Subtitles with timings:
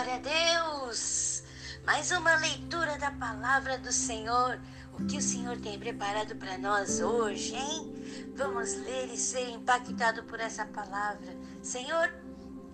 [0.00, 1.42] Glória a Deus!
[1.84, 4.58] Mais uma leitura da palavra do Senhor.
[4.94, 8.32] O que o Senhor tem preparado para nós hoje, hein?
[8.34, 11.36] Vamos ler e ser impactado por essa palavra.
[11.62, 12.10] Senhor,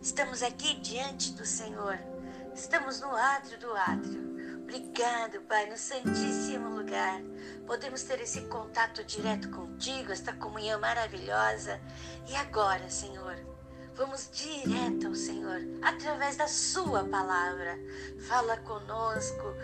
[0.01, 1.99] estamos aqui diante do Senhor.
[2.55, 4.61] Estamos no átrio do átrio.
[4.63, 7.21] Obrigado, Pai, no santíssimo lugar.
[7.67, 11.81] Podemos ter esse contato direto contigo, esta comunhão maravilhosa.
[12.29, 13.35] E agora, Senhor,
[13.97, 17.79] Vamos direto ao Senhor, através da Sua palavra.
[18.29, 19.55] Fala conosco,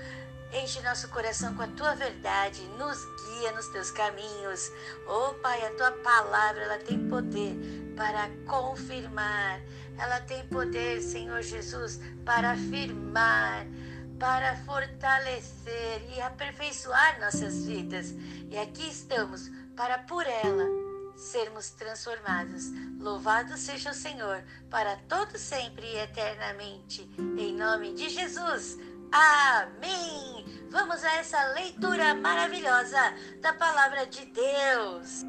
[0.55, 4.73] enche nosso coração com a Tua verdade, nos guia nos Teus caminhos.
[5.07, 7.55] Oh Pai, a Tua palavra, ela tem poder
[7.95, 9.61] para confirmar,
[9.99, 13.67] ela tem poder, Senhor Jesus, para afirmar
[14.19, 18.15] para fortalecer e aperfeiçoar nossas vidas.
[18.49, 22.65] E aqui estamos para por ela sermos transformados.
[22.99, 27.09] Louvado seja o Senhor, para todo sempre e eternamente.
[27.39, 28.79] Em nome de Jesus.
[29.13, 30.47] Amém!
[30.71, 35.23] Vamos a essa leitura maravilhosa da palavra de Deus.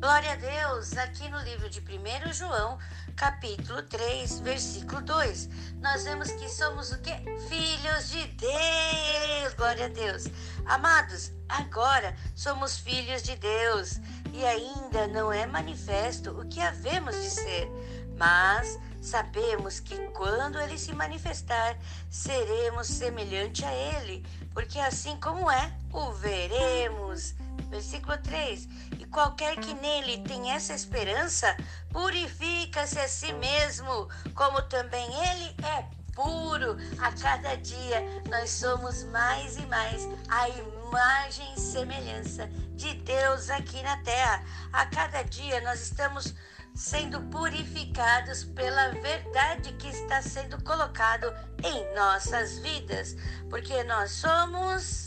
[0.00, 0.96] Glória a Deus!
[0.98, 2.78] Aqui no livro de 1 João,
[3.16, 5.48] capítulo 3, versículo 2.
[5.80, 7.12] Nós vemos que somos o que?
[7.48, 9.54] Filhos de Deus.
[9.56, 10.26] Glória a Deus.
[10.66, 13.98] Amados, agora somos filhos de Deus
[14.34, 17.70] e ainda não é manifesto o que havemos de ser,
[18.18, 21.78] mas sabemos que quando ele se manifestar,
[22.10, 27.34] seremos semelhante a ele, porque assim como é, o veremos.
[27.70, 31.56] Versículo 3: E qualquer que nele tem essa esperança,
[31.90, 36.76] purifica-se a si mesmo, como também ele é puro.
[36.98, 43.82] A cada dia nós somos mais e mais a imagem e semelhança de Deus aqui
[43.82, 44.44] na terra.
[44.70, 46.34] A cada dia nós estamos
[46.74, 51.32] sendo purificados pela verdade que está sendo colocado
[51.64, 53.16] em nossas vidas,
[53.48, 55.05] porque nós somos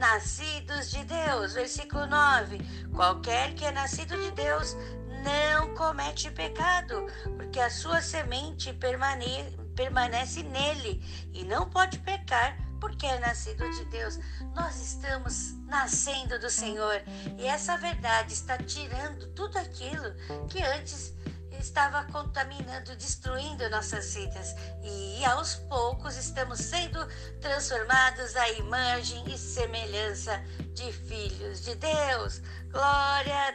[0.00, 1.52] nascidos de Deus.
[1.52, 2.58] Versículo 9:
[2.92, 4.76] Qualquer que é nascido de Deus
[5.22, 7.06] não comete pecado,
[7.36, 11.02] porque a sua semente permane permanece nele
[11.32, 14.18] e não pode pecar, porque é nascido de Deus.
[14.54, 17.00] Nós estamos nascendo do Senhor
[17.38, 20.14] e essa verdade está tirando tudo aquilo
[20.48, 21.14] que antes
[21.60, 24.54] estava contaminando, destruindo nossas vidas.
[24.82, 26.98] E aos poucos estamos sendo
[27.40, 32.40] transformados à imagem e semelhança de filhos de Deus.
[32.70, 33.50] Glória a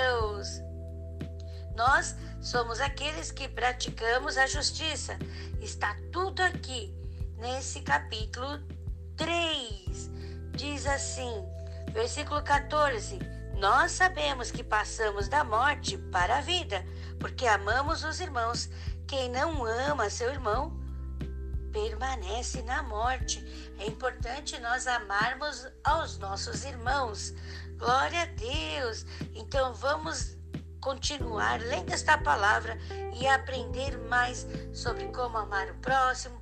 [0.00, 0.48] Deus!
[1.76, 5.16] Nós somos aqueles que praticamos a justiça.
[5.60, 6.94] Está tudo aqui
[7.36, 8.58] nesse capítulo
[9.16, 10.10] 3.
[10.56, 11.44] Diz assim,
[11.92, 16.84] versículo 14 nós sabemos que passamos da morte para a vida,
[17.18, 18.70] porque amamos os irmãos.
[19.06, 20.78] Quem não ama seu irmão
[21.72, 23.44] permanece na morte.
[23.78, 27.34] É importante nós amarmos aos nossos irmãos.
[27.76, 29.04] Glória a Deus.
[29.34, 30.36] Então vamos
[30.80, 32.78] continuar lendo esta palavra
[33.14, 36.40] e aprender mais sobre como amar o próximo,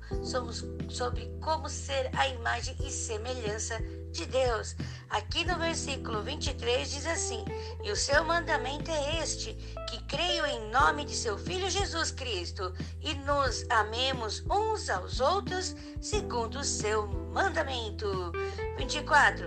[0.89, 4.75] sobre como ser a imagem e semelhança de Deus.
[5.09, 7.43] Aqui no versículo 23 diz assim:
[7.83, 9.53] E o seu mandamento é este:
[9.89, 15.75] que creio em nome de seu Filho Jesus Cristo e nos amemos uns aos outros
[16.01, 18.31] segundo o seu mandamento.
[18.77, 19.45] 24.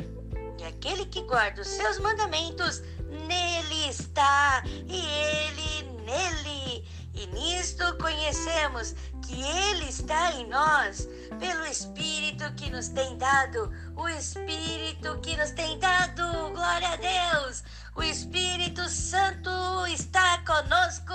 [0.58, 2.80] E aquele que guarda os seus mandamentos,
[3.26, 6.84] nele está, e ele nele.
[7.14, 11.08] E nisto conhecemos que Ele está em nós,
[11.38, 13.72] pelo Espírito que nos tem dado.
[13.96, 17.62] O Espírito que nos tem dado, glória a Deus.
[17.94, 19.50] O Espírito Santo
[19.88, 21.14] está conosco,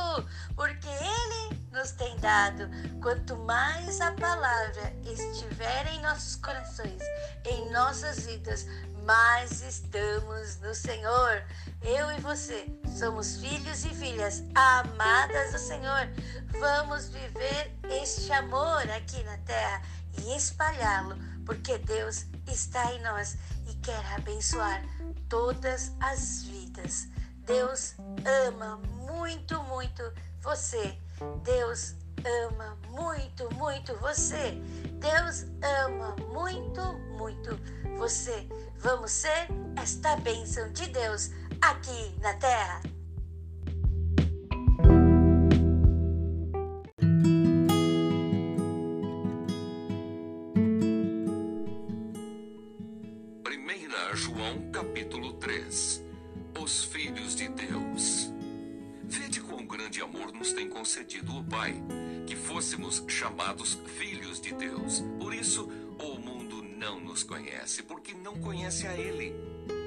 [0.55, 2.69] porque Ele nos tem dado.
[3.01, 7.01] Quanto mais a palavra estiver em nossos corações,
[7.45, 8.65] em nossas vidas,
[9.05, 11.43] mais estamos no Senhor.
[11.81, 12.65] Eu e você
[12.97, 16.09] somos filhos e filhas amadas do Senhor.
[16.59, 19.81] Vamos viver este amor aqui na terra
[20.23, 21.15] e espalhá-lo,
[21.45, 24.83] porque Deus está em nós e quer abençoar
[25.29, 27.07] todas as vidas.
[27.45, 27.95] Deus
[28.49, 30.03] ama muito, muito
[30.41, 30.97] você.
[31.43, 31.95] Deus
[32.49, 34.59] ama muito, muito você.
[34.99, 35.45] Deus
[35.85, 36.81] ama muito,
[37.17, 37.59] muito
[37.97, 38.47] você.
[38.79, 41.29] Vamos ser esta bênção de Deus
[41.61, 42.81] aqui na terra.
[67.65, 69.33] Conhece, porque não conhece a Ele.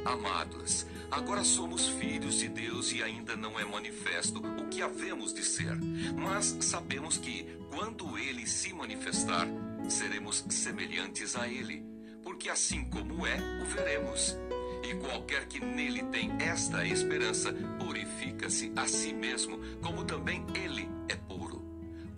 [0.05, 5.45] Amados, agora somos filhos de Deus e ainda não é manifesto o que havemos de
[5.45, 5.77] ser,
[6.17, 9.47] mas sabemos que, quando Ele se manifestar,
[9.89, 11.85] seremos semelhantes a Ele,
[12.23, 14.37] porque assim como é, o veremos.
[14.83, 21.15] E qualquer que nele tem esta esperança purifica-se a si mesmo, como também ele é
[21.15, 21.48] puro.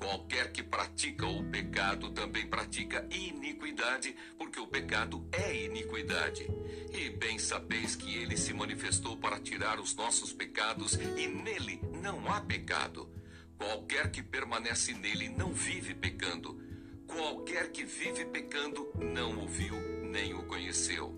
[0.00, 6.48] Qualquer que pratica o pecado também pratica iniquidade, porque o pecado é iniquidade.
[6.90, 12.32] E bem sabeis que ele se manifestou para tirar os nossos pecados, e nele não
[12.32, 13.10] há pecado.
[13.58, 16.58] Qualquer que permanece nele não vive pecando.
[17.06, 19.76] Qualquer que vive pecando não o viu
[20.10, 21.14] nem o conheceu.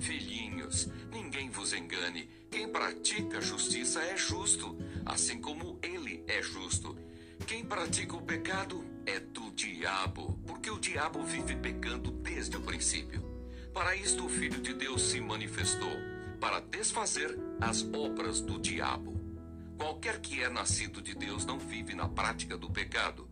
[0.00, 2.28] Filhinhos, ninguém vos engane.
[2.50, 6.98] Quem pratica justiça é justo, assim como ele é justo.
[7.46, 13.22] Quem pratica o pecado é do diabo, porque o diabo vive pecando desde o princípio.
[13.72, 15.96] Para isto o Filho de Deus se manifestou,
[16.40, 19.14] para desfazer as obras do diabo.
[19.78, 23.28] Qualquer que é nascido de Deus não vive na prática do pecado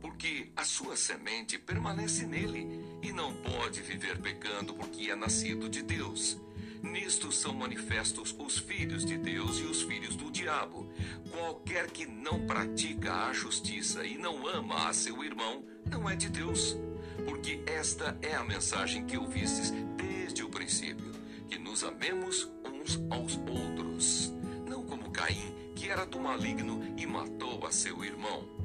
[0.00, 2.66] porque a sua semente permanece nele
[3.02, 6.38] e não pode viver pecando porque é nascido de Deus.
[6.82, 10.90] Nisto são manifestos os filhos de Deus e os filhos do diabo.
[11.30, 16.28] Qualquer que não pratica a justiça e não ama a seu irmão, não é de
[16.28, 16.76] Deus.
[17.24, 21.12] Porque esta é a mensagem que ouvistes desde o princípio:
[21.48, 24.34] que nos amemos uns aos outros.
[24.66, 28.60] Não como Caim, que era do maligno e matou a seu irmão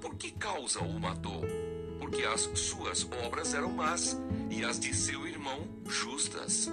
[0.00, 1.42] por que causa o matou?
[1.98, 4.18] Porque as suas obras eram más
[4.50, 6.70] e as de seu irmão justas.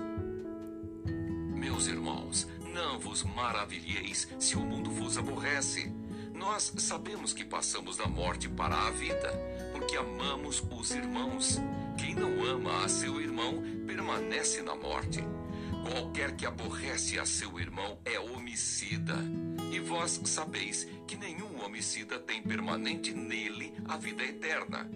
[1.65, 5.91] Meus irmãos, não vos maravilheis se o mundo vos aborrece.
[6.31, 9.33] Nós sabemos que passamos da morte para a vida,
[9.71, 11.59] porque amamos os irmãos.
[11.97, 15.23] Quem não ama a seu irmão permanece na morte.
[15.91, 19.15] Qualquer que aborrece a seu irmão é homicida.
[19.71, 24.87] E vós sabeis que nenhum homicida tem permanente nele a vida eterna.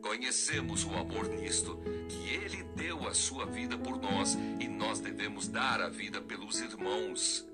[0.00, 1.78] Conhecemos o amor nisto,
[2.08, 6.60] que ele deu a sua vida por nós e nós devemos dar a vida pelos
[6.60, 7.46] irmãos.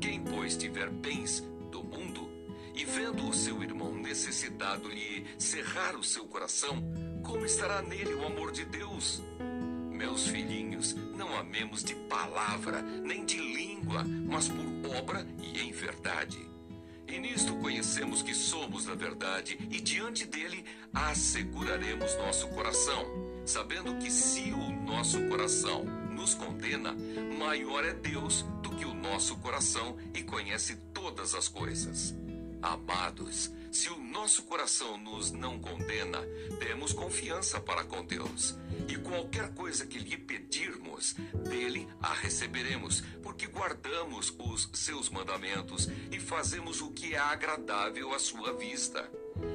[0.00, 1.40] Quem, pois, tiver bens
[1.70, 2.28] do mundo
[2.74, 6.82] e vendo o seu irmão necessitado lhe cerrar o seu coração,
[7.22, 9.22] como estará nele o amor de Deus?
[9.90, 16.51] Meus filhinhos, não amemos de palavra, nem de língua, mas por obra e em verdade.
[17.12, 20.64] E nisto conhecemos que somos da verdade, e diante dele
[20.94, 23.04] asseguraremos nosso coração,
[23.44, 26.96] sabendo que se o nosso coração nos condena,
[27.38, 32.14] maior é Deus do que o nosso coração e conhece todas as coisas.
[32.62, 36.20] Amados, se o nosso coração nos não condena,
[36.60, 38.54] temos confiança para com Deus.
[38.86, 41.14] E qualquer coisa que lhe pedirmos,
[41.48, 48.18] dele a receberemos, porque guardamos os seus mandamentos e fazemos o que é agradável à
[48.18, 49.10] sua vista.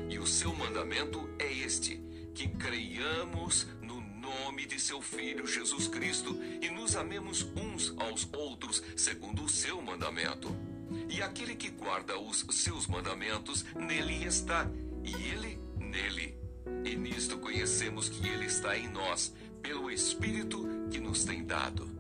[0.09, 2.01] E o seu mandamento é este:
[2.33, 8.81] que creiamos no nome de seu Filho Jesus Cristo e nos amemos uns aos outros,
[8.95, 10.66] segundo o seu mandamento.
[11.10, 14.67] E aquele que guarda os seus mandamentos, nele está,
[15.03, 16.38] e ele nele.
[16.84, 21.98] E nisto conhecemos que ele está em nós, pelo Espírito que nos tem dado.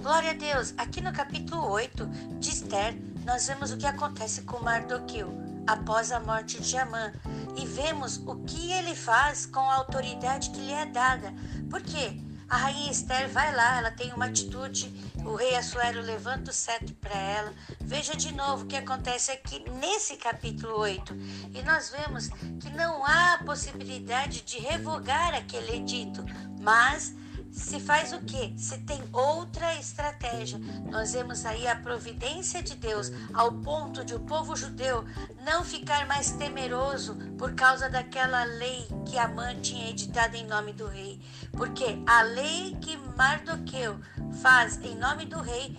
[0.00, 0.74] Glória a Deus!
[0.76, 2.06] Aqui no capítulo 8
[2.38, 7.12] de Esther, nós vemos o que acontece com Mardoqueu após a morte de Amã
[7.56, 11.32] e vemos o que ele faz com a autoridade que lhe é dada.
[11.70, 12.18] Por quê?
[12.48, 14.92] A rainha Esther vai lá, ela tem uma atitude,
[15.24, 17.52] o rei Assuero levanta o cetro para ela.
[17.80, 21.14] Veja de novo o que acontece aqui nesse capítulo 8.
[21.54, 22.28] E nós vemos
[22.60, 26.22] que não há possibilidade de revogar aquele edito,
[26.60, 27.14] mas
[27.52, 28.54] se faz o que?
[28.56, 30.58] Se tem outra estratégia.
[30.90, 35.04] Nós vemos aí a providência de Deus ao ponto de o povo judeu
[35.44, 40.86] não ficar mais temeroso por causa daquela lei que Amã tinha editado em nome do
[40.86, 41.20] rei.
[41.52, 44.00] Porque a lei que Mardoqueu
[44.40, 45.76] faz em nome do rei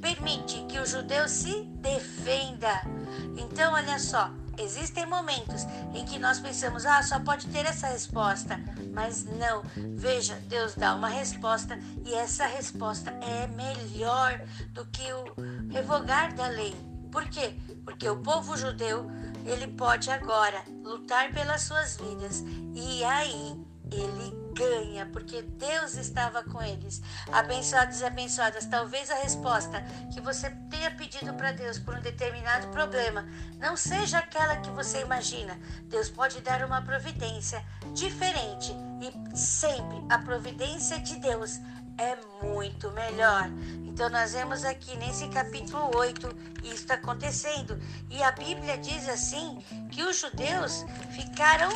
[0.00, 2.82] permite que o judeu se defenda.
[3.38, 8.60] Então, olha só, Existem momentos em que nós pensamos, ah, só pode ter essa resposta,
[8.92, 9.62] mas não.
[9.96, 14.40] Veja, Deus dá uma resposta e essa resposta é melhor
[14.70, 16.74] do que o revogar da lei.
[17.10, 17.54] Por quê?
[17.84, 19.10] Porque o povo judeu
[19.44, 22.44] ele pode agora lutar pelas suas vidas.
[22.74, 23.60] E aí
[23.94, 27.00] ele ganha, porque Deus estava com eles.
[27.32, 29.82] Abençoados e abençoadas, talvez a resposta
[30.12, 33.26] que você tenha pedido para Deus por um determinado problema
[33.58, 35.58] não seja aquela que você imagina.
[35.84, 41.60] Deus pode dar uma providência diferente e sempre a providência de Deus
[41.98, 43.48] é muito melhor.
[43.84, 46.28] Então nós vemos aqui nesse capítulo 8
[46.64, 47.78] isso acontecendo.
[48.10, 50.84] E a Bíblia diz assim que os judeus
[51.14, 51.70] ficaram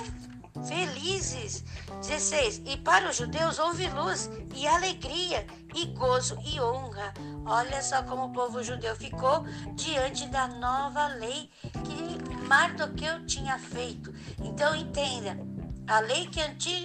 [0.65, 1.65] felizes.
[2.01, 2.63] 16.
[2.67, 7.13] E para os judeus houve luz e alegria e gozo e honra.
[7.45, 9.45] Olha só como o povo judeu ficou
[9.75, 11.51] diante da nova lei
[11.85, 14.13] que Mardoqueu tinha feito.
[14.43, 15.39] Então entenda,
[15.87, 16.41] a lei que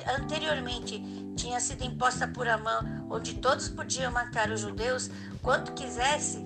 [0.07, 0.99] anteriormente
[1.35, 5.09] tinha sido imposta por Amã, onde todos podiam matar os judeus
[5.41, 6.43] quanto quisesse,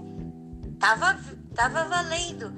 [0.74, 1.17] estava
[1.53, 2.53] tava valendo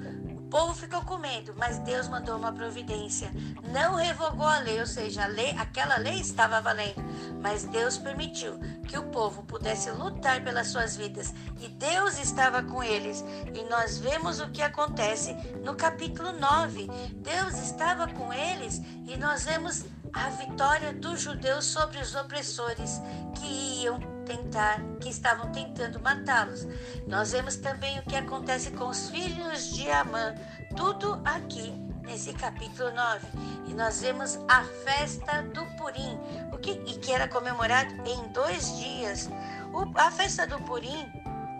[0.48, 3.30] o povo ficou com medo, mas Deus mandou uma providência.
[3.70, 7.04] Não revogou a lei, ou seja, a lei, aquela lei estava valendo,
[7.42, 12.82] mas Deus permitiu que o povo pudesse lutar pelas suas vidas e Deus estava com
[12.82, 13.22] eles.
[13.54, 16.88] E nós vemos o que acontece no capítulo 9.
[17.16, 23.02] Deus estava com eles e nós vemos a vitória dos judeus sobre os opressores
[23.34, 26.66] que iam tentar, que estavam tentando matá-los.
[27.06, 30.34] Nós vemos também o que acontece com os filhos de Amã,
[30.76, 33.26] tudo aqui nesse capítulo 9.
[33.66, 36.18] E nós vemos a festa do Purim,
[36.52, 39.30] o que, e que era comemorado em dois dias.
[39.72, 41.10] O, a festa do Purim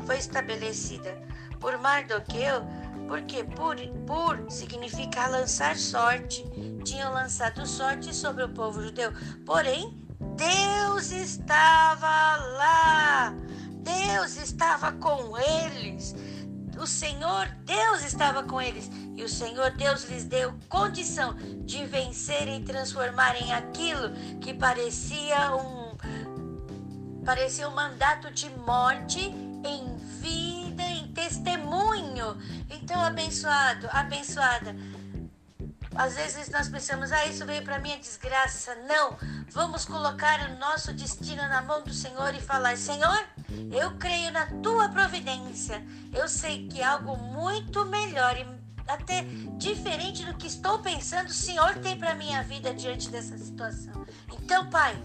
[0.04, 1.16] foi estabelecida
[1.58, 2.62] por Mardoqueu,
[3.08, 6.44] porque por, por significa lançar sorte.
[6.84, 9.10] Tinham lançado sorte sobre o povo judeu.
[9.44, 13.34] Porém, Deus estava lá.
[13.82, 16.14] Deus estava com eles.
[16.78, 21.34] O Senhor Deus estava com eles e o Senhor Deus lhes deu condição
[21.64, 25.96] de vencerem e transformarem aquilo que parecia um
[27.24, 32.38] parecia um mandato de morte em vida, em testemunho.
[32.70, 34.74] Então, abençoado, abençoada,
[35.98, 38.72] às vezes nós pensamos, ah, isso veio para mim é desgraça.
[38.86, 39.18] Não,
[39.50, 43.26] vamos colocar o nosso destino na mão do Senhor e falar: Senhor,
[43.72, 45.84] eu creio na tua providência.
[46.14, 48.46] Eu sei que algo muito melhor e
[48.86, 49.22] até
[49.58, 54.06] diferente do que estou pensando, o Senhor tem para minha vida diante dessa situação.
[54.32, 54.96] Então, Pai,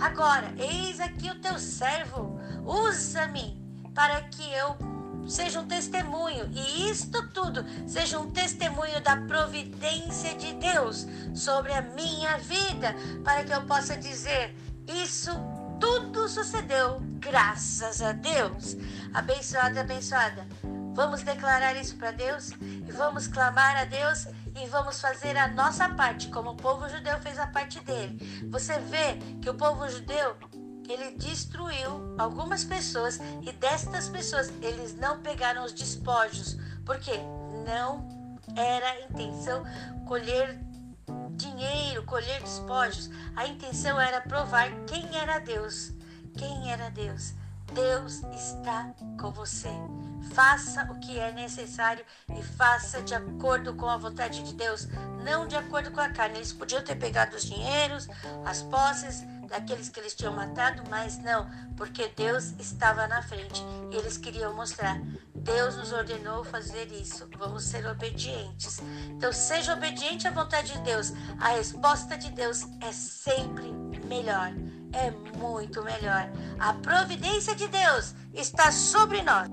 [0.00, 3.60] agora, eis aqui o teu servo, usa-me
[3.92, 4.95] para que eu
[5.28, 11.82] seja um testemunho, e isto tudo seja um testemunho da providência de Deus sobre a
[11.82, 14.54] minha vida, para que eu possa dizer:
[14.86, 15.32] isso
[15.80, 18.76] tudo sucedeu graças a Deus.
[19.12, 20.46] Abençoada, abençoada.
[20.94, 25.90] Vamos declarar isso para Deus e vamos clamar a Deus e vamos fazer a nossa
[25.90, 28.18] parte, como o povo judeu fez a parte dele.
[28.50, 30.34] Você vê que o povo judeu
[30.88, 37.12] ele destruiu algumas pessoas e destas pessoas eles não pegaram os despojos, porque
[37.66, 38.06] não
[38.54, 39.64] era a intenção
[40.06, 40.58] colher
[41.32, 43.10] dinheiro, colher despojos.
[43.34, 45.92] A intenção era provar quem era Deus.
[46.36, 47.34] Quem era Deus?
[47.72, 49.70] Deus está com você.
[50.32, 52.04] Faça o que é necessário
[52.36, 54.88] e faça de acordo com a vontade de Deus,
[55.24, 56.38] não de acordo com a carne.
[56.38, 58.08] Eles podiam ter pegado os dinheiros,
[58.44, 63.96] as posses, daqueles que eles tinham matado, mas não, porque Deus estava na frente e
[63.96, 65.00] eles queriam mostrar.
[65.34, 68.80] Deus nos ordenou fazer isso, vamos ser obedientes.
[69.10, 71.12] Então, seja obediente à vontade de Deus.
[71.38, 73.72] A resposta de Deus é sempre
[74.06, 74.52] melhor,
[74.92, 76.28] é muito melhor.
[76.58, 79.48] A providência de Deus está sobre nós.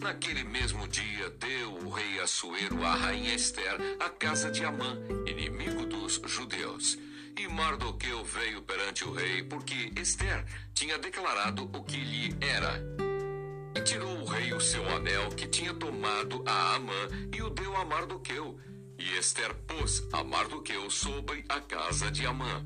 [0.00, 5.84] Naquele mesmo dia, deu o rei Assuero à rainha Esther a casa de Amã, inimigo
[5.84, 6.98] dos judeus.
[7.38, 12.72] E Mardoqueu veio perante o rei, porque Esther tinha declarado o que lhe era.
[13.76, 17.76] E tirou o rei o seu anel que tinha tomado a Amã e o deu
[17.76, 18.58] a Mardoqueu.
[19.02, 22.64] E Esther pôs a Mardoqueu sobre a casa de Amã.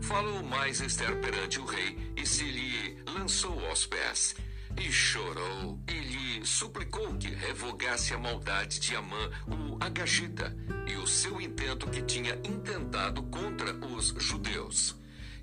[0.00, 4.36] Falou mais Esther perante o rei e se lhe lançou aos pés.
[4.78, 11.06] E chorou e lhe suplicou que revogasse a maldade de Amã, o Agagita, e o
[11.08, 14.94] seu intento que tinha intentado contra os judeus.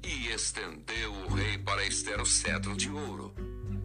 [0.01, 3.35] E estendeu o rei para Esther o cetro de ouro.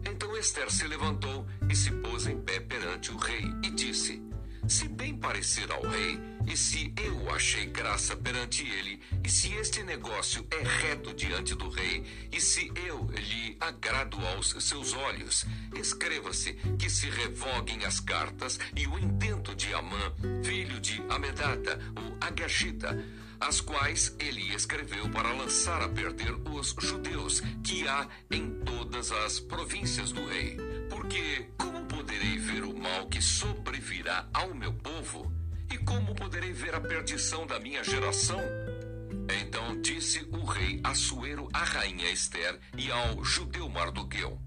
[0.09, 4.23] Então Esther se levantou e se pôs em pé perante o rei e disse:
[4.67, 9.83] Se bem parecer ao rei, e se eu achei graça perante ele, e se este
[9.83, 16.53] negócio é reto diante do rei, e se eu lhe agrado aos seus olhos, escreva-se
[16.79, 23.03] que se revoguem as cartas e o intento de Amã, filho de Amedata, o Agashita,
[23.39, 29.39] as quais ele escreveu para lançar a perder os judeus que há em todas as
[29.39, 30.57] províncias do rei.
[31.03, 35.29] Porque como poderei ver o mal que sobrevirá ao meu povo?
[35.69, 38.39] E como poderei ver a perdição da minha geração?
[39.41, 44.39] Então disse o rei Assuero à rainha Esther e ao judeu Mardoqueu: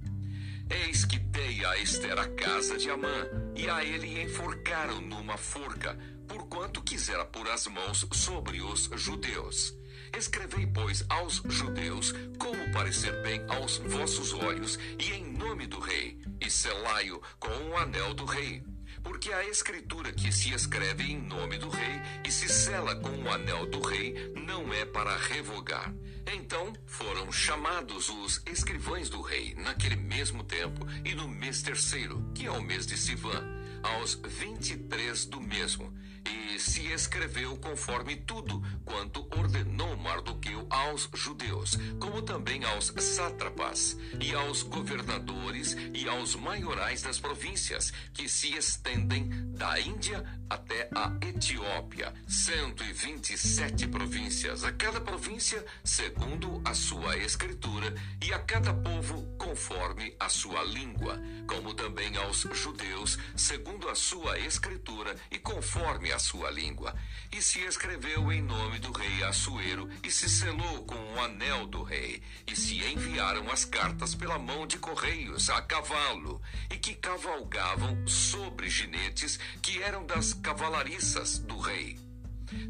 [0.70, 5.94] Eis que dei a Esther a casa de Amã, e a ele enforcaram numa forca,
[6.26, 9.74] porquanto quisera pôr as mãos sobre os judeus.
[10.16, 16.20] Escrevei, pois, aos judeus como parecer bem aos vossos olhos, e em nome do rei,
[16.40, 18.62] e selai-o com o anel do rei.
[19.02, 23.30] Porque a escritura que se escreve em nome do rei e se sela com o
[23.30, 25.94] anel do rei não é para revogar.
[26.34, 32.46] Então foram chamados os escrivães do rei naquele mesmo tempo e no mês terceiro, que
[32.46, 33.44] é o mês de Sivan,
[33.80, 35.94] aos vinte e três do mesmo
[36.28, 44.34] e se escreveu conforme tudo quanto ordenou Mardoqueu aos judeus, como também aos sátrapas, e
[44.34, 52.14] aos governadores e aos maiorais das províncias, que se estendem da Índia até a Etiópia,
[52.28, 60.28] 127 províncias, a cada província segundo a sua escritura, e a cada povo conforme a
[60.28, 66.94] sua língua, como também aos judeus, segundo a sua escritura e conforme a sua língua.
[67.32, 71.82] E se escreveu em nome do rei Assuero, e se selou com o anel do
[71.82, 78.06] rei, e se enviaram as cartas pela mão de correios a cavalo, e que cavalgavam
[78.06, 82.05] sobre ginetes que eram das cavalariças do rei.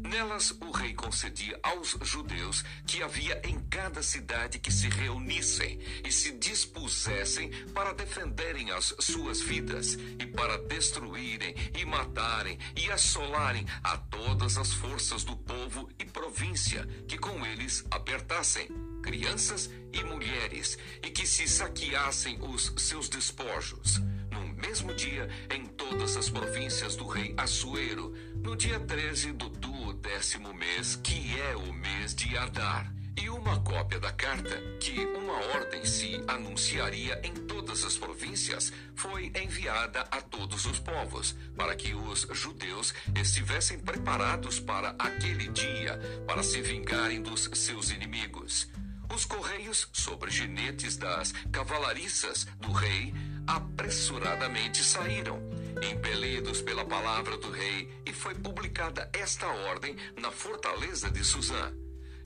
[0.01, 6.11] Nelas o rei concedia aos judeus que havia em cada cidade que se reunissem e
[6.11, 13.97] se dispusessem para defenderem as suas vidas e para destruírem e matarem e assolarem a
[13.97, 18.67] todas as forças do povo e província que com eles apertassem
[19.01, 23.99] crianças e mulheres e que se saqueassem os seus despojos.
[24.31, 28.13] No mesmo dia em todas as províncias do rei Assuero,
[28.43, 32.93] no dia 13 do duodécimo mês, que é o mês de Adar.
[33.19, 39.31] E uma cópia da carta, que uma ordem se anunciaria em todas as províncias, foi
[39.35, 46.43] enviada a todos os povos, para que os judeus estivessem preparados para aquele dia, para
[46.43, 48.69] se vingarem dos seus inimigos.
[49.13, 53.13] Os correios sobre ginetes das cavalariças do rei
[53.47, 55.41] apressuradamente saíram,
[55.81, 61.73] impelidos pela palavra do rei, e foi publicada esta ordem na fortaleza de Suzã.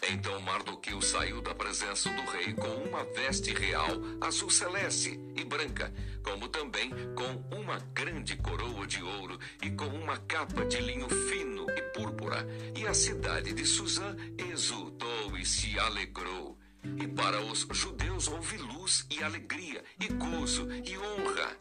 [0.09, 5.93] Então Mardoqueu saiu da presença do rei com uma veste real azul celeste e branca,
[6.23, 11.69] como também com uma grande coroa de ouro e com uma capa de linho fino
[11.69, 12.47] e púrpura.
[12.75, 16.57] E a cidade de Suzã exultou e se alegrou.
[16.83, 21.57] E para os judeus houve luz e alegria, e gozo e honra.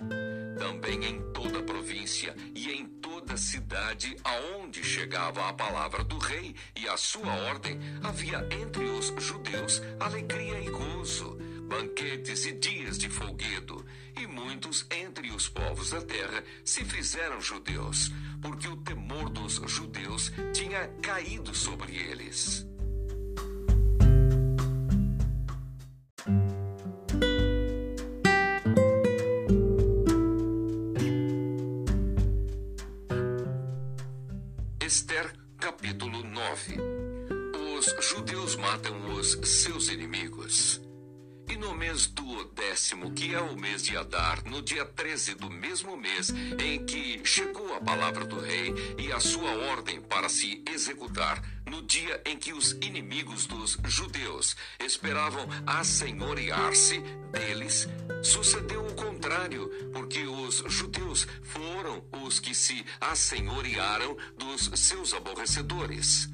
[0.58, 6.18] Também em toda a província e em toda a cidade aonde chegava a palavra do
[6.18, 11.36] rei e a sua ordem, havia entre os judeus alegria e gozo,
[11.68, 13.84] banquetes e dias de folguedo.
[14.20, 18.10] E muitos entre os povos da terra se fizeram judeus,
[18.42, 22.69] porque o temor dos judeus tinha caído sobre eles.
[42.70, 47.20] Décimo, que é o mês de Adar, no dia 13 do mesmo mês em que
[47.24, 52.36] chegou a palavra do rei e a sua ordem para se executar, no dia em
[52.36, 57.00] que os inimigos dos judeus esperavam assenhorear-se
[57.32, 57.88] deles,
[58.22, 66.30] sucedeu o contrário, porque os judeus foram os que se assenhorearam dos seus aborrecedores.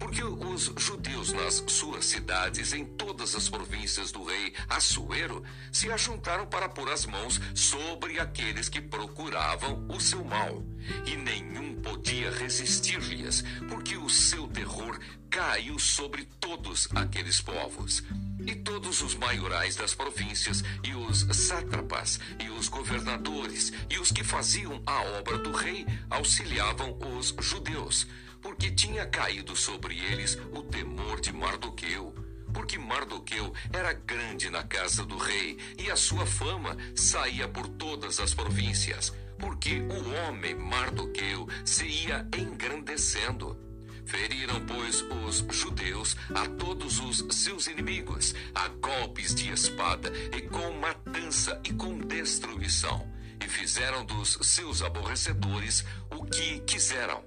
[0.00, 6.46] Porque os judeus nas suas cidades, em todas as províncias do rei Assuero, se ajuntaram
[6.46, 10.64] para pôr as mãos sobre aqueles que procuravam o seu mal.
[11.04, 18.02] E nenhum podia resistir-lhes, porque o seu terror caiu sobre todos aqueles povos.
[18.46, 24.24] E todos os maiorais das províncias, e os sátrapas, e os governadores, e os que
[24.24, 28.06] faziam a obra do rei, auxiliavam os judeus
[28.42, 32.14] porque tinha caído sobre eles o temor de Mardoqueu.
[32.52, 38.18] Porque Mardoqueu era grande na casa do rei e a sua fama saía por todas
[38.18, 39.12] as províncias.
[39.38, 43.56] Porque o homem Mardoqueu se ia engrandecendo.
[44.04, 50.72] Feriram, pois, os judeus a todos os seus inimigos, a golpes de espada, e com
[50.72, 53.08] matança e com destruição,
[53.40, 57.22] e fizeram dos seus aborrecedores o que quiseram.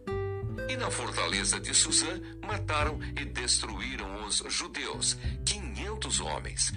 [0.70, 6.74] E na fortaleza de Suzã mataram e destruíram os judeus, quinhentos homens.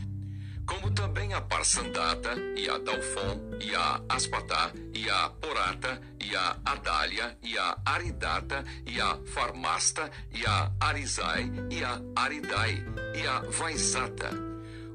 [0.66, 6.56] Como também a Parsandata, e a Dalfon, e a Aspatá, e a Porata, e a
[6.64, 13.40] Adália, e a Aridata, e a Farmasta, e a Arizai, e a Aridai, e a
[13.42, 14.30] Vaisata.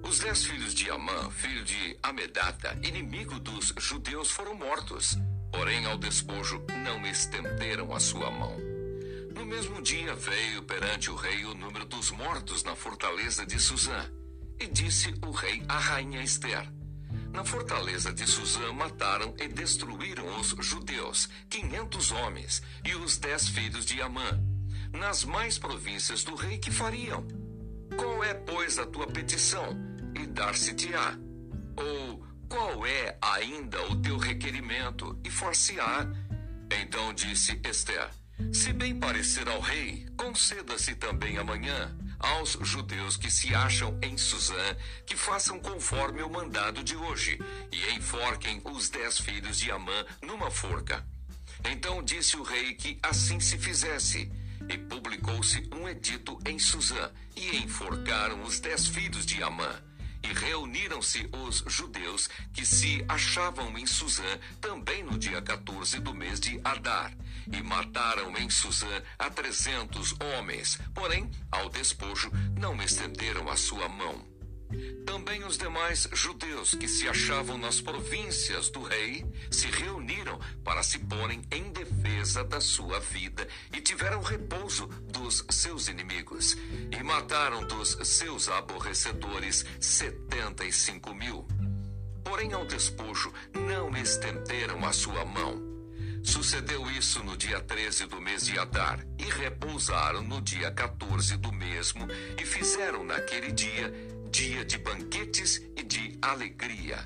[0.03, 5.17] Os dez filhos de Amã, filho de Amedata, inimigo dos judeus, foram mortos.
[5.51, 8.70] Porém, ao despojo não estenderam a sua mão.
[9.41, 14.07] No mesmo dia veio perante o rei o número dos mortos na fortaleza de Suzã.
[14.59, 16.71] E disse o rei à rainha Esther:
[17.33, 23.83] Na fortaleza de Suzã mataram e destruíram os judeus, quinhentos homens, e os dez filhos
[23.83, 24.39] de Amã.
[24.93, 27.25] Nas mais províncias do rei que fariam?
[27.97, 29.75] Qual é, pois, a tua petição?
[30.13, 31.17] E dar-se-te-á.
[31.77, 35.19] Ou qual é ainda o teu requerimento?
[35.23, 36.05] E for-se-á.
[36.69, 38.20] Então disse Esther:
[38.53, 44.77] se bem parecer ao rei, conceda-se também amanhã aos judeus que se acham em Suzã,
[45.05, 47.39] que façam conforme o mandado de hoje,
[47.71, 51.05] e enforquem os dez filhos de Amã numa forca.
[51.65, 54.31] Então disse o rei que assim se fizesse,
[54.69, 59.81] e publicou-se um edito em Suzã, e enforcaram os dez filhos de Amã.
[60.23, 66.39] E reuniram-se os judeus que se achavam em Suzã também no dia 14 do mês
[66.39, 67.11] de Adar.
[67.51, 74.29] E mataram em Suzã a trezentos homens, porém, ao despojo, não estenderam a sua mão.
[75.05, 80.97] Também os demais judeus que se achavam nas províncias do rei se reuniram para se
[80.99, 86.55] porem em defesa da sua vida e tiveram repouso dos seus inimigos
[86.89, 91.45] e mataram dos seus aborrecedores setenta e cinco mil.
[92.23, 95.70] Porém, ao despojo não estenderam a sua mão.
[96.23, 101.51] Sucedeu isso no dia 13 do mês de Adar, e repousaram no dia 14 do
[101.51, 102.07] mesmo,
[102.39, 103.91] e fizeram naquele dia
[104.31, 107.05] dia de banquetes e de alegria.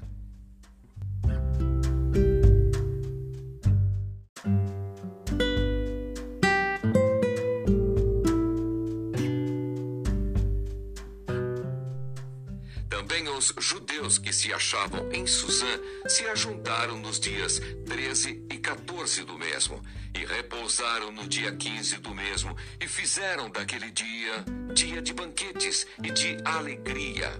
[14.19, 19.81] Que se achavam em Suzã se ajuntaram nos dias 13 e 14 do mesmo,
[20.13, 26.11] e repousaram no dia 15 do mesmo, e fizeram daquele dia dia de banquetes e
[26.11, 27.31] de alegria.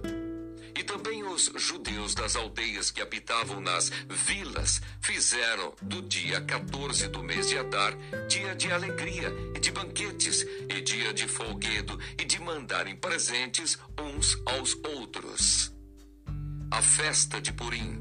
[0.76, 7.22] E também os judeus das aldeias que habitavam nas vilas fizeram do dia 14 do
[7.22, 7.96] mês de Adar
[8.28, 14.36] dia de alegria e de banquetes, e dia de folguedo e de mandarem presentes uns
[14.44, 15.75] aos outros.
[16.76, 17.98] A festa de Purim.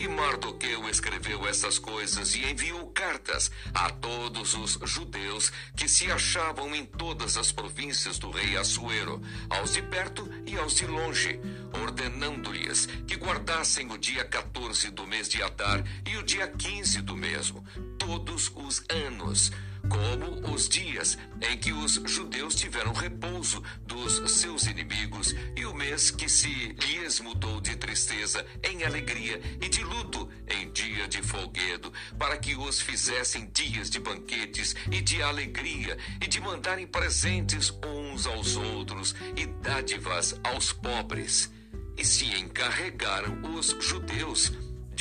[0.00, 6.72] E Mardoqueu escreveu essas coisas e enviou cartas a todos os judeus que se achavam
[6.76, 11.40] em todas as províncias do rei Assuero, aos de perto e aos de longe,
[11.82, 17.16] ordenando-lhes que guardassem o dia 14 do mês de Adar e o dia 15 do
[17.16, 17.64] mesmo,
[17.98, 19.50] todos os anos
[19.92, 26.10] como os dias em que os judeus tiveram repouso dos seus inimigos e o mês
[26.10, 31.92] que se lhes mudou de tristeza em alegria e de luto em dia de folguedo,
[32.18, 38.26] para que os fizessem dias de banquetes e de alegria e de mandarem presentes uns
[38.26, 41.52] aos outros e dádivas aos pobres.
[41.98, 44.50] E se encarregaram os judeus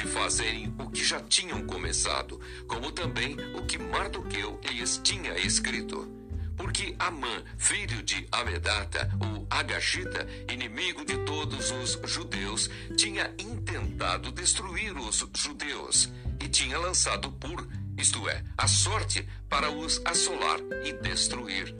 [0.01, 6.09] de fazerem o que já tinham começado, como também o que Mardoqueu lhes tinha escrito.
[6.57, 14.97] Porque Amã, filho de Amedata, o Agashita, inimigo de todos os judeus, tinha intentado destruir
[14.97, 16.09] os judeus
[16.39, 21.75] e tinha lançado por, isto é, a sorte para os assolar e destruir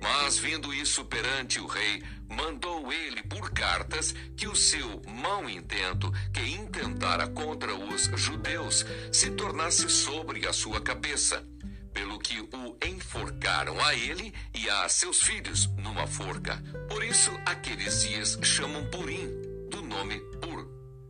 [0.00, 6.10] Mas vendo isso perante o rei, mandou ele por cartas que o seu mau intento,
[6.32, 11.44] que intentara contra os judeus, se tornasse sobre a sua cabeça.
[11.92, 16.56] Pelo que o enforcaram a ele e a seus filhos numa forca.
[16.88, 19.28] Por isso, aqueles dias chamam Purim,
[19.68, 20.66] do nome Pur.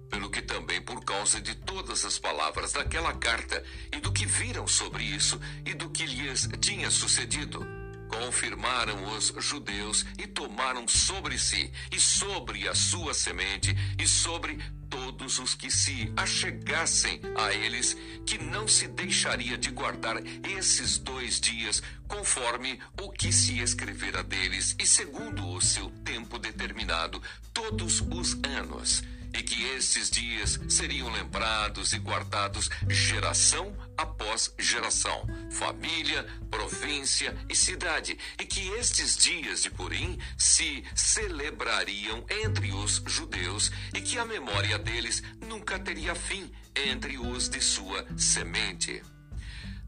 [0.09, 4.67] Pelo que também por causa de todas as palavras daquela carta e do que viram
[4.67, 7.80] sobre isso e do que lhes tinha sucedido
[8.11, 15.39] confirmaram os judeus e tomaram sobre si e sobre a sua semente e sobre todos
[15.39, 17.97] os que se achegassem a eles,
[18.27, 24.75] que não se deixaria de guardar esses dois dias, conforme o que se escrevera deles,
[24.81, 27.23] e segundo o seu tempo determinado,
[27.55, 36.27] todos os anos e que estes dias seriam lembrados e guardados geração após geração, família,
[36.51, 44.01] província e cidade, e que estes dias de Purim se celebrariam entre os judeus e
[44.01, 49.03] que a memória deles nunca teria fim entre os de sua semente.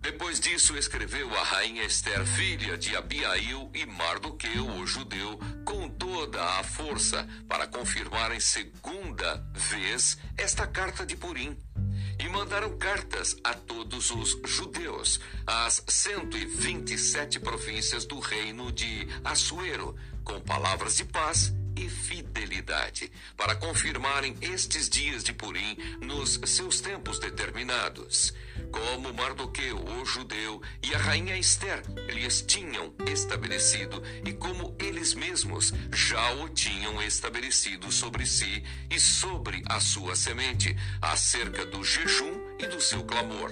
[0.02, 6.42] Depois disso, escreveu a rainha Esther, filha de Abiail e Mardoqueu, o judeu, com toda
[6.58, 11.56] a força, para confirmar em segunda vez esta carta de Purim.
[12.18, 20.40] E mandaram cartas a todos os judeus, às 127 províncias do reino de Assuero, com
[20.40, 28.32] palavras de paz e fidelidade, para confirmarem estes dias de Purim nos seus tempos determinados
[28.72, 35.72] como Mardoqueu, o judeu, e a rainha Esther lhes tinham estabelecido, e como eles mesmos
[35.94, 42.66] já o tinham estabelecido sobre si e sobre a sua semente, acerca do jejum e
[42.66, 43.50] do seu clamor.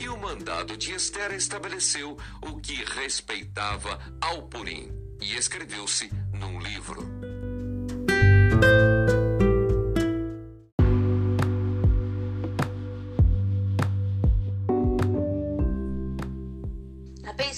[0.00, 7.17] E o mandado de Esther estabeleceu o que respeitava ao Purim, e escreveu-se num livro.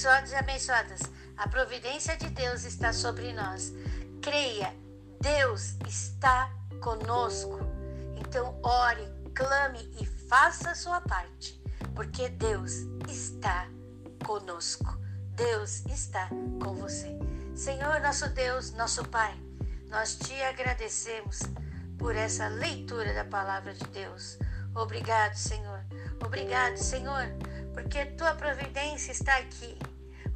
[0.01, 1.01] Abençoados e abençoadas,
[1.37, 3.71] a providência de Deus está sobre nós.
[4.23, 4.75] Creia,
[5.21, 7.61] Deus está conosco.
[8.17, 11.63] Então, ore, clame e faça a sua parte,
[11.95, 12.73] porque Deus
[13.11, 13.69] está
[14.25, 14.87] conosco.
[15.35, 16.31] Deus está
[16.63, 17.11] com você.
[17.55, 19.39] Senhor, nosso Deus, nosso Pai,
[19.91, 21.41] nós te agradecemos
[21.99, 24.39] por essa leitura da palavra de Deus.
[24.75, 25.85] Obrigado, Senhor.
[26.25, 27.27] Obrigado, Senhor,
[27.75, 29.77] porque tua providência está aqui.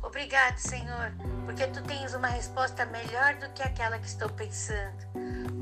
[0.04, 1.12] Obrigado, Senhor,
[1.46, 5.02] porque tu tens uma resposta melhor do que aquela que estou pensando.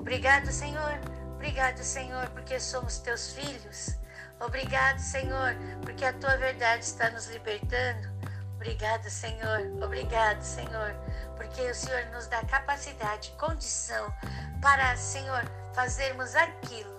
[0.00, 0.98] Obrigado, Senhor.
[1.37, 3.96] Obrigado, Senhor, porque somos teus filhos.
[4.40, 8.09] Obrigado, Senhor, porque a tua verdade está nos libertando.
[8.57, 9.61] Obrigado, Senhor.
[9.83, 10.92] Obrigado, Senhor,
[11.37, 14.12] porque o Senhor nos dá capacidade, condição
[14.61, 16.92] para, Senhor, fazermos aquilo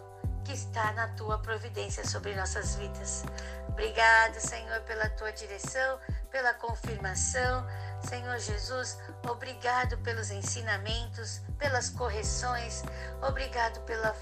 [0.44, 3.24] que está na tua providência sobre nossas vidas.
[3.68, 6.00] Obrigado, Senhor, pela tua direção,
[6.34, 7.66] pela confirmação.
[8.10, 8.98] Senhor Jesus,
[9.30, 12.84] obrigado pelos ensinamentos, pelas correções,
[13.22, 14.14] obrigado pela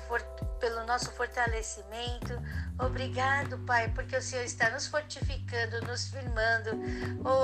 [0.59, 2.39] pelo nosso fortalecimento.
[2.77, 6.69] Obrigado, Pai, porque o Senhor está nos fortificando, nos firmando.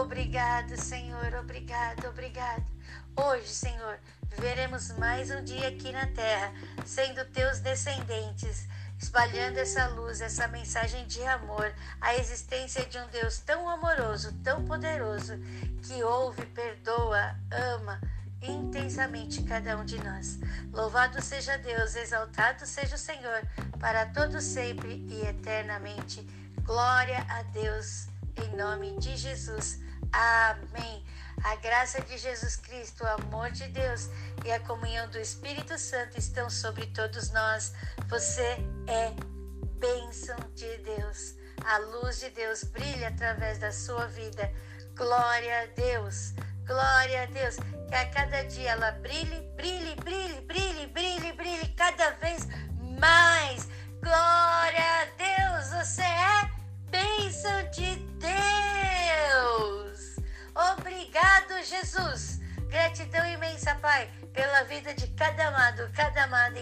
[0.02, 2.64] Obrigado, Senhor, obrigado, obrigado.
[3.16, 3.98] Hoje, Senhor,
[4.38, 6.54] veremos mais um dia aqui na terra,
[6.86, 8.68] sendo teus descendentes
[9.00, 14.66] espalhando essa luz, essa mensagem de amor, a existência de um Deus tão amoroso, tão
[14.66, 15.34] poderoso,
[15.84, 18.00] que ouve, perdoa, ama
[18.42, 20.40] intensamente cada um de nós.
[20.72, 23.42] Louvado seja Deus, exaltado seja o Senhor,
[23.80, 26.22] para todo sempre e eternamente.
[26.64, 29.80] Glória a Deus, em nome de Jesus.
[30.12, 31.04] Amém.
[31.44, 34.10] A graça de Jesus Cristo, o amor de Deus
[34.44, 37.74] e a comunhão do Espírito Santo estão sobre todos nós.
[38.10, 39.14] Você é
[39.80, 41.36] bênção de Deus.
[41.64, 44.52] A luz de Deus brilha através da sua vida.
[44.96, 46.34] Glória a Deus.
[46.66, 47.56] Glória a Deus.
[47.88, 52.48] Que a cada dia ela brilhe, brilhe, brilhe, brilhe, brilhe, brilhe cada vez
[53.00, 53.68] mais.
[54.02, 55.70] Glória a Deus.
[55.70, 56.50] Você é
[56.90, 57.87] bênção de
[61.64, 62.40] Jesus.
[62.70, 66.60] Gratidão imensa, Pai, pela vida de cada amado, cada amada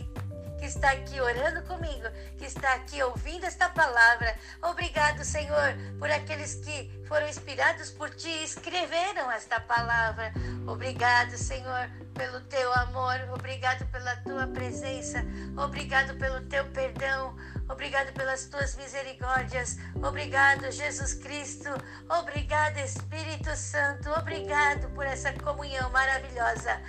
[0.58, 4.36] que está aqui orando comigo, que está aqui ouvindo esta palavra.
[4.62, 10.34] Obrigado, Senhor, por aqueles que foram inspirados por Ti e escreveram esta palavra.
[10.68, 15.24] Obrigado, Senhor, pelo teu amor, obrigado pela tua presença,
[15.58, 17.36] obrigado pelo teu perdão,
[17.70, 21.70] obrigado pelas tuas misericórdias, obrigado, Jesus Cristo,
[22.10, 26.82] obrigado, Espírito Santo, obrigado por essa comunhão maravilhosa,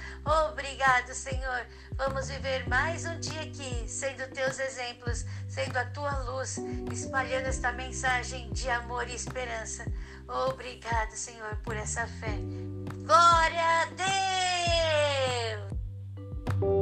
[0.51, 1.67] obrigado, Senhor.
[1.97, 6.59] Vamos viver mais um dia aqui, sendo teus exemplos, sendo a tua luz,
[6.93, 9.85] espalhando esta mensagem de amor e esperança.
[10.29, 12.37] Obrigado, Senhor, por essa fé.
[13.07, 13.85] Glória a
[16.61, 16.76] Deus!